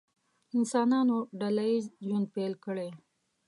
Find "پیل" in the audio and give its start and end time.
2.35-2.53